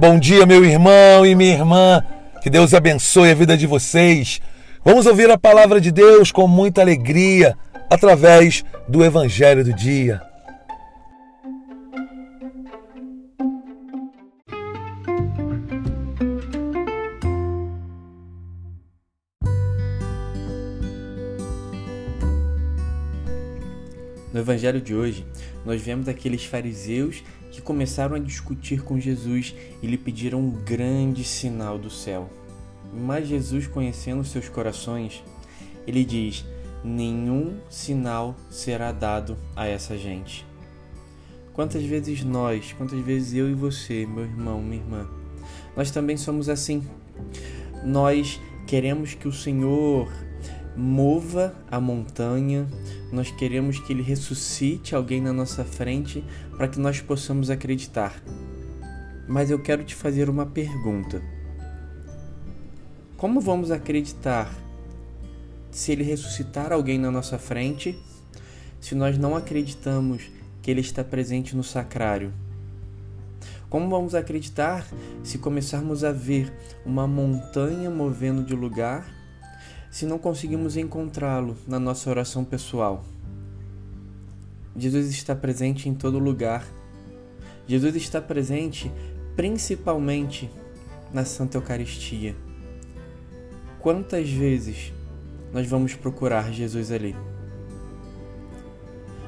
[0.00, 2.02] Bom dia, meu irmão e minha irmã.
[2.40, 4.40] Que Deus abençoe a vida de vocês.
[4.82, 7.54] Vamos ouvir a palavra de Deus com muita alegria
[7.90, 10.22] através do Evangelho do Dia.
[24.32, 25.26] No Evangelho de hoje,
[25.64, 31.24] nós vemos aqueles fariseus que começaram a discutir com Jesus e lhe pediram um grande
[31.24, 32.30] sinal do céu.
[32.94, 35.22] Mas Jesus, conhecendo seus corações,
[35.86, 36.44] ele diz:
[36.84, 40.46] Nenhum sinal será dado a essa gente.
[41.52, 45.08] Quantas vezes nós, quantas vezes eu e você, meu irmão, minha irmã,
[45.76, 46.86] nós também somos assim.
[47.84, 50.08] Nós queremos que o Senhor
[50.80, 52.66] mova a montanha,
[53.12, 56.24] nós queremos que Ele ressuscite alguém na nossa frente
[56.56, 58.20] para que nós possamos acreditar.
[59.28, 61.22] Mas eu quero te fazer uma pergunta:
[63.16, 64.52] Como vamos acreditar
[65.70, 67.96] se Ele ressuscitar alguém na nossa frente,
[68.80, 70.30] se nós não acreditamos
[70.62, 72.32] que Ele está presente no sacrário?
[73.68, 74.84] Como vamos acreditar
[75.22, 76.52] se começarmos a ver
[76.84, 79.19] uma montanha movendo de lugar
[79.90, 83.04] se não conseguimos encontrá-lo na nossa oração pessoal.
[84.76, 86.64] Jesus está presente em todo lugar.
[87.66, 88.90] Jesus está presente
[89.34, 90.48] principalmente
[91.12, 92.36] na Santa Eucaristia.
[93.80, 94.92] Quantas vezes
[95.52, 97.16] nós vamos procurar Jesus ali?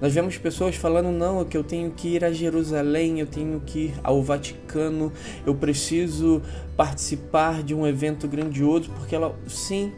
[0.00, 3.86] Nós vemos pessoas falando: não, que eu tenho que ir a Jerusalém, eu tenho que
[3.86, 5.12] ir ao Vaticano,
[5.44, 6.42] eu preciso
[6.76, 9.92] participar de um evento grandioso, porque ela, sim,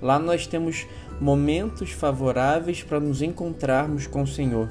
[0.00, 0.86] Lá nós temos
[1.20, 4.70] momentos favoráveis para nos encontrarmos com o Senhor.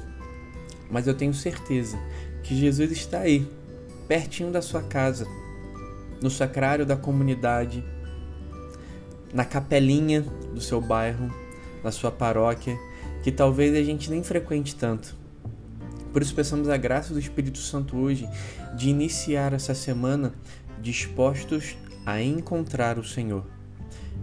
[0.90, 1.98] Mas eu tenho certeza
[2.42, 3.46] que Jesus está aí,
[4.08, 5.26] pertinho da sua casa,
[6.20, 7.84] no sacrário da comunidade,
[9.32, 11.32] na capelinha do seu bairro,
[11.84, 12.76] na sua paróquia,
[13.22, 15.14] que talvez a gente nem frequente tanto.
[16.12, 18.28] Por isso peçamos a graça do Espírito Santo hoje
[18.76, 20.32] de iniciar essa semana
[20.82, 23.59] dispostos a encontrar o Senhor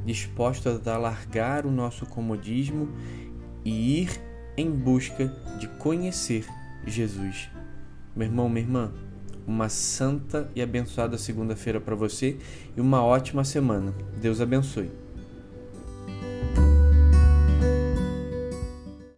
[0.07, 2.89] dispostos a largar o nosso comodismo
[3.65, 4.21] e ir
[4.55, 5.27] em busca
[5.59, 6.47] de conhecer
[6.85, 7.49] Jesus.
[8.15, 8.93] Meu irmão, minha irmã,
[9.45, 12.37] uma santa e abençoada segunda-feira para você
[12.75, 13.93] e uma ótima semana.
[14.19, 14.89] Deus abençoe.